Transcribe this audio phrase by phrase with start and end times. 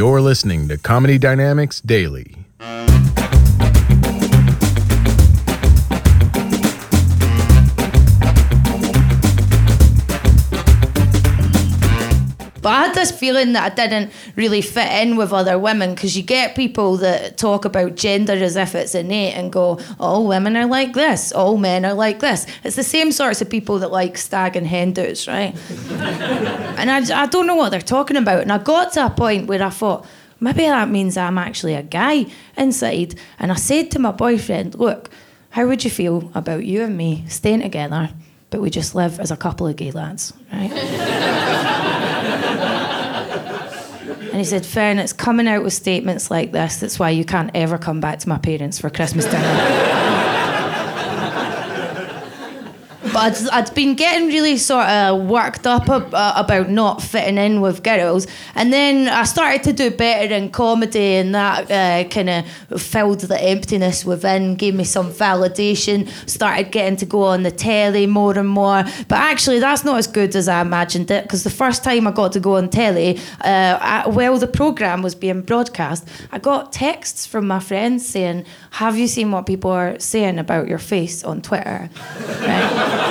[0.00, 2.34] You're listening to Comedy Dynamics Daily.
[12.62, 16.16] But I had this feeling that I didn't really fit in with other women because
[16.16, 20.56] you get people that talk about gender as if it's innate and go, all women
[20.56, 22.46] are like this, all men are like this.
[22.64, 25.54] It's the same sorts of people that like stag and hen do's, right?
[25.90, 28.42] and I, I don't know what they're talking about.
[28.42, 30.06] And I got to a point where I thought,
[30.38, 32.26] maybe that means I'm actually a guy
[32.56, 33.14] inside.
[33.38, 35.10] And I said to my boyfriend, look,
[35.50, 38.10] how would you feel about you and me staying together,
[38.50, 40.70] but we just live as a couple of gay lads, right?
[44.20, 46.76] And he said, Fern, it's coming out with statements like this.
[46.76, 49.40] That's why you can't ever come back to my parents for Christmas dinner.
[53.02, 57.36] but I'd, I'd, been getting really sort of worked up ab- uh, about not fitting
[57.36, 58.26] in with girls.
[58.54, 63.20] And then I started to do better in comedy, and that uh, kind of filled
[63.20, 68.38] the emptiness within, gave me some validation, started getting to go on the telly more
[68.38, 68.84] and more.
[69.08, 72.12] But actually, that's not as good as I imagined it, because the first time I
[72.12, 76.72] got to go on telly, uh, I, while the programme was being broadcast, I got
[76.72, 81.22] texts from my friends saying, Have you seen what people are saying about your face
[81.22, 81.90] on Twitter?
[82.40, 83.09] Right?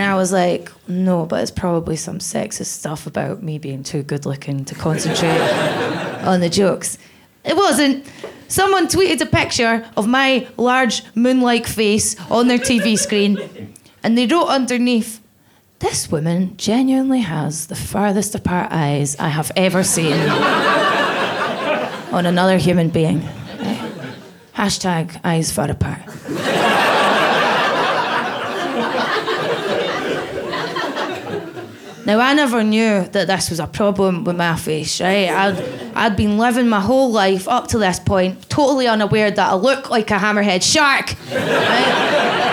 [0.00, 4.02] And I was like, no, but it's probably some sexist stuff about me being too
[4.02, 5.38] good looking to concentrate
[6.24, 6.96] on the jokes.
[7.44, 8.10] It wasn't.
[8.48, 14.16] Someone tweeted a picture of my large moon like face on their TV screen, and
[14.16, 15.20] they wrote underneath,
[15.80, 20.14] This woman genuinely has the farthest apart eyes I have ever seen
[22.10, 23.20] on another human being.
[24.54, 26.09] Hashtag eyes far apart.
[32.10, 35.28] Now, I never knew that this was a problem with my face, right?
[35.28, 35.62] I'd,
[35.94, 39.90] I'd been living my whole life up to this point totally unaware that I look
[39.90, 41.14] like a hammerhead shark.
[41.30, 42.48] Right?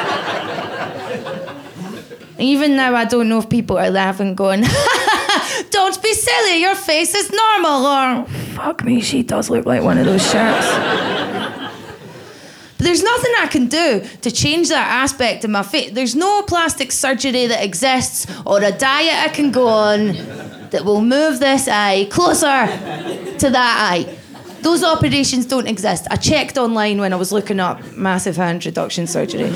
[2.38, 4.62] Even now, I don't know if people are laughing, going,
[5.72, 9.98] Don't be silly, your face is normal, or fuck me, she does look like one
[9.98, 10.68] of those sharks.
[12.78, 15.92] But there's nothing I can do to change that aspect of my face.
[15.92, 20.14] There's no plastic surgery that exists or a diet I can go on
[20.70, 22.68] that will move this eye closer
[23.38, 24.16] to that eye.
[24.62, 26.08] Those operations don't exist.
[26.12, 29.50] I checked online when I was looking up massive hand reduction surgery.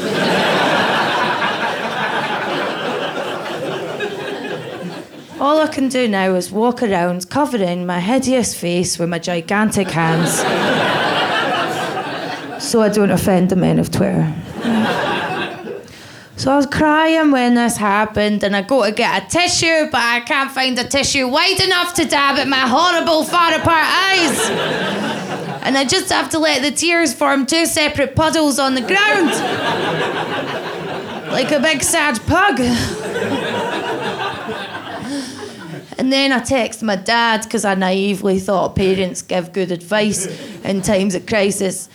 [5.40, 9.90] All I can do now is walk around covering my hideous face with my gigantic
[9.90, 11.01] hands
[12.72, 14.34] so I don't offend the men of Twitter.
[16.38, 20.02] So I was crying when this happened, and I go to get a tissue, but
[20.02, 24.50] I can't find a tissue wide enough to dab at my horrible far apart eyes.
[25.64, 29.32] And I just have to let the tears form two separate puddles on the ground.
[31.30, 32.62] Like a big sad pug.
[35.98, 40.26] And then I text my dad because I naively thought parents give good advice
[40.64, 41.90] in times of crisis.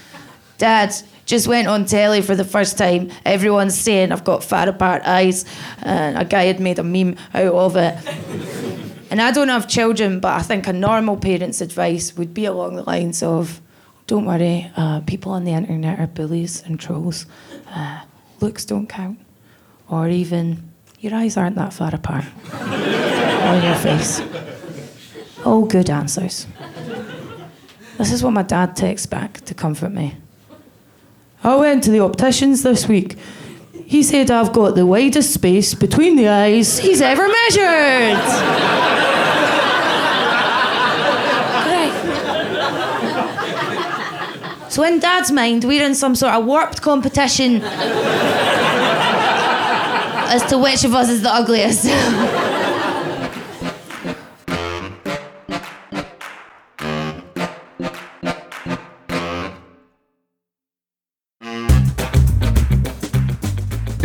[0.59, 0.95] Dad,
[1.27, 3.11] just went on telly for the first time.
[3.25, 5.45] Everyone's saying I've got far apart eyes.
[5.83, 7.99] And a guy had made a meme out of it.
[9.11, 12.77] and I don't have children, but I think a normal parent's advice would be along
[12.77, 13.61] the lines of
[14.07, 17.27] don't worry, uh, people on the internet are bullies and trolls.
[17.69, 18.03] Uh,
[18.41, 19.19] looks don't count.
[19.89, 20.71] Or even,
[21.01, 24.23] your eyes aren't that far apart on your face.
[25.45, 26.47] All good answers.
[27.99, 30.15] This is what my dad texts back to comfort me.
[31.47, 33.15] I went to the opticians this week.
[33.85, 38.19] He said I've got the widest space between the eyes he's ever measured.
[44.69, 47.63] So in Dad's mind, we're in some sort of warped competition
[50.35, 51.85] as to which of us is the ugliest.